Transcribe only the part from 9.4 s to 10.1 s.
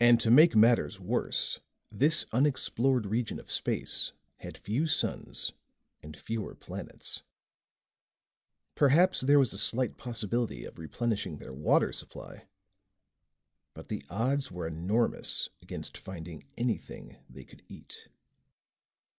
a slight